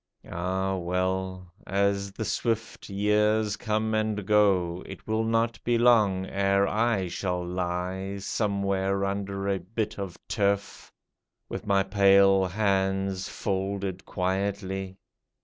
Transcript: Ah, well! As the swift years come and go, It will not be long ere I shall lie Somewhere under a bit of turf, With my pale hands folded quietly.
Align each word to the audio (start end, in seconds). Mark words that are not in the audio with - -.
Ah, 0.27 0.77
well! 0.77 1.53
As 1.67 2.11
the 2.13 2.25
swift 2.25 2.89
years 2.89 3.55
come 3.55 3.93
and 3.93 4.25
go, 4.25 4.81
It 4.87 5.05
will 5.05 5.23
not 5.23 5.63
be 5.63 5.77
long 5.77 6.25
ere 6.25 6.67
I 6.67 7.07
shall 7.07 7.45
lie 7.45 8.17
Somewhere 8.17 9.05
under 9.05 9.47
a 9.47 9.59
bit 9.59 9.99
of 9.99 10.17
turf, 10.27 10.91
With 11.49 11.67
my 11.67 11.83
pale 11.83 12.45
hands 12.47 13.29
folded 13.29 14.03
quietly. 14.03 14.97